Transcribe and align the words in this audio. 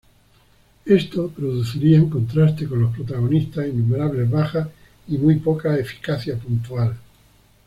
Esto 0.87 1.27
produciría, 1.29 1.99
en 1.99 2.09
contraste 2.09 2.67
con 2.67 2.81
los 2.81 2.91
protagonistas, 2.91 3.67
innumerables 3.67 4.31
bajas 4.31 4.67
y 5.07 5.19
muy 5.19 5.35
poca 5.35 5.77
eficacia 5.77 6.37
puntual. 6.39 6.95